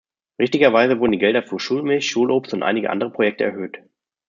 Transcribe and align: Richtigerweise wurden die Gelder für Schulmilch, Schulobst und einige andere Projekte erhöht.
Richtigerweise 0.39 0.99
wurden 0.99 1.11
die 1.11 1.19
Gelder 1.19 1.43
für 1.43 1.59
Schulmilch, 1.59 2.09
Schulobst 2.09 2.55
und 2.55 2.63
einige 2.63 2.89
andere 2.89 3.11
Projekte 3.11 3.43
erhöht. 3.43 3.83